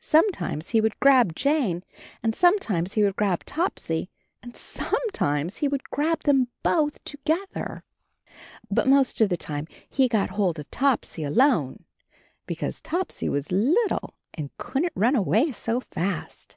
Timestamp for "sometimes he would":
0.00-0.98, 2.34-3.16